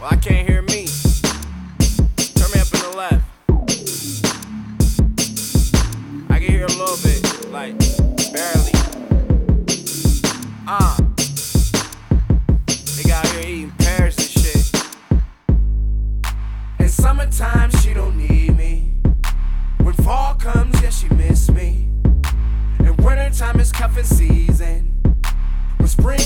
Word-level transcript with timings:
Well, 0.00 0.10
I 0.12 0.16
can't 0.16 0.48
hear 0.48 0.62
me. 0.62 0.86
Turn 2.36 2.50
me 2.54 2.60
up 2.60 2.72
in 2.72 2.80
the 2.82 2.92
left. 2.96 3.24
I 6.30 6.38
can 6.38 6.52
hear 6.52 6.66
a 6.66 6.68
little 6.68 6.96
bit, 7.02 7.50
like 7.50 7.76
barely. 8.32 8.70
Ah. 10.68 10.94
Uh. 10.94 11.02
they 12.96 13.08
got 13.08 13.26
here 13.26 13.40
eating 13.40 13.72
pears 13.78 14.16
and 14.18 14.28
shit. 14.28 14.72
In 16.78 16.88
summertime, 16.88 17.72
she 17.80 17.92
don't 17.92 18.16
need 18.16 18.56
me. 18.56 18.92
When 19.78 19.94
fall 19.94 20.34
comes, 20.34 20.80
yeah, 20.80 20.90
she 20.90 21.08
miss 21.08 21.50
me. 21.50 21.88
And 22.78 22.96
wintertime 23.00 23.58
is 23.58 23.72
cuffing 23.72 24.04
season. 24.04 25.02
When 25.78 25.88
spring 25.88 26.20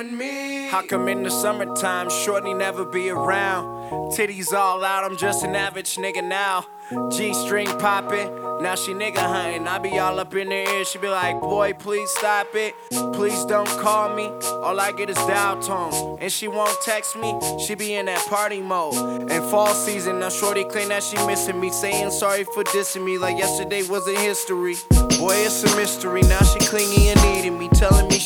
Doing 0.00 0.16
me. 0.16 0.68
How 0.68 0.82
come 0.82 1.08
in 1.08 1.24
the 1.24 1.30
summertime, 1.30 2.08
shorty 2.08 2.54
never 2.54 2.84
be 2.84 3.10
around? 3.10 3.66
Titties 4.12 4.52
all 4.52 4.82
out, 4.82 5.04
I'm 5.04 5.16
just 5.16 5.44
an 5.44 5.54
average 5.54 5.96
nigga 5.96 6.26
now. 6.26 6.64
G 7.10 7.34
string 7.34 7.66
popping, 7.78 8.28
now 8.62 8.74
she 8.76 8.92
nigga 8.92 9.18
hunting. 9.18 9.68
I 9.68 9.78
be 9.78 9.98
all 9.98 10.18
up 10.18 10.34
in 10.34 10.50
her 10.50 10.54
ear, 10.54 10.84
she 10.84 10.98
be 10.98 11.08
like, 11.08 11.38
boy, 11.40 11.74
please 11.74 12.08
stop 12.10 12.54
it. 12.54 12.74
Please 13.12 13.44
don't 13.44 13.68
call 13.68 14.14
me. 14.14 14.28
All 14.62 14.78
I 14.80 14.92
get 14.92 15.10
is 15.10 15.16
dial 15.16 15.60
tone. 15.60 16.18
And 16.20 16.32
she 16.32 16.48
won't 16.48 16.76
text 16.82 17.16
me, 17.16 17.38
she 17.66 17.74
be 17.74 17.94
in 17.94 18.06
that 18.06 18.24
party 18.26 18.60
mode. 18.60 19.30
And 19.30 19.44
fall 19.50 19.74
season, 19.74 20.20
now 20.20 20.30
shorty 20.30 20.64
claim 20.64 20.88
that 20.88 21.02
she 21.02 21.16
missing 21.26 21.60
me. 21.60 21.70
Saying 21.70 22.10
sorry 22.10 22.44
for 22.44 22.64
dissing 22.64 23.04
me, 23.04 23.18
like 23.18 23.36
yesterday 23.36 23.82
was 23.82 24.08
a 24.08 24.18
history. 24.18 24.76
Boy, 25.18 25.34
it's 25.34 25.62
a 25.64 25.76
mystery, 25.76 26.22
now 26.22 26.40
she 26.40 26.58
clingy 26.60 27.08
and 27.08 27.20
needing 27.22 27.58
me. 27.58 27.68
Telling 27.68 28.08
me 28.08 28.18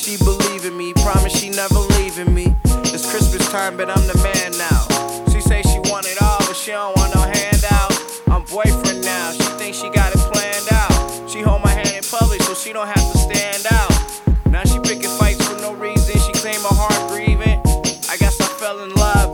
But 3.55 3.89
I'm 3.89 4.05
the 4.09 4.19
man 4.19 4.51
now. 4.59 5.31
She 5.31 5.41
say 5.41 5.63
she 5.63 5.79
want 5.89 6.07
it 6.07 6.21
all, 6.21 6.39
but 6.41 6.57
she 6.57 6.73
don't 6.73 6.91
want 6.99 7.15
no 7.15 7.21
handout. 7.23 7.93
I'm 8.27 8.43
boyfriend 8.51 9.03
now, 9.03 9.31
she 9.31 9.45
think 9.55 9.77
she 9.77 9.89
got 9.91 10.13
it 10.13 10.19
planned 10.19 10.67
out. 10.73 11.31
She 11.31 11.41
hold 11.41 11.63
my 11.63 11.71
hand 11.71 11.95
in 11.95 12.03
public, 12.03 12.43
so 12.43 12.53
she 12.55 12.73
don't 12.73 12.89
have 12.89 13.13
to 13.13 13.17
stand 13.17 13.65
out. 13.71 13.95
Now 14.51 14.65
she 14.65 14.81
picking 14.81 15.09
fights 15.19 15.47
for 15.47 15.57
no 15.63 15.73
reason, 15.75 16.19
she 16.19 16.33
claim 16.33 16.61
her 16.67 16.75
heart 16.75 17.09
grieving. 17.13 17.63
I 18.11 18.17
guess 18.19 18.41
I 18.41 18.47
fell 18.59 18.83
in 18.83 18.93
love 18.97 19.33